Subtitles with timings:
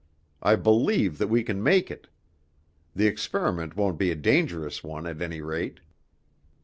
[0.41, 2.07] I believe that we can make it.
[2.95, 5.79] The experiment won't be a dangerous one at any rate."